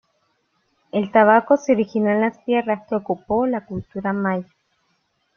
[0.91, 4.47] El tabaco se originó en las tierras que ocupó la cultura maya.